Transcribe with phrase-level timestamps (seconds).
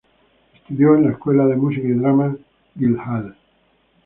[0.55, 2.35] Estudio en la Escuela de Música y Drama
[2.73, 3.35] Guildhall.